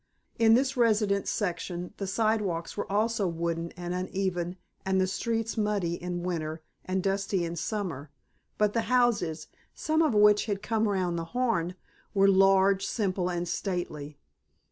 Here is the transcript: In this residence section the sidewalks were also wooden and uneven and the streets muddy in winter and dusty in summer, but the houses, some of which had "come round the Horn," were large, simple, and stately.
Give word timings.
In 0.39 0.55
this 0.55 0.75
residence 0.75 1.29
section 1.29 1.93
the 1.97 2.07
sidewalks 2.07 2.75
were 2.75 2.91
also 2.91 3.27
wooden 3.27 3.71
and 3.73 3.93
uneven 3.93 4.57
and 4.83 4.99
the 4.99 5.05
streets 5.05 5.57
muddy 5.57 5.93
in 6.01 6.23
winter 6.23 6.63
and 6.83 7.03
dusty 7.03 7.45
in 7.45 7.55
summer, 7.55 8.09
but 8.57 8.73
the 8.73 8.81
houses, 8.89 9.47
some 9.75 10.01
of 10.01 10.15
which 10.15 10.45
had 10.47 10.63
"come 10.63 10.87
round 10.89 11.19
the 11.19 11.25
Horn," 11.37 11.75
were 12.15 12.27
large, 12.27 12.83
simple, 12.83 13.29
and 13.29 13.47
stately. 13.47 14.17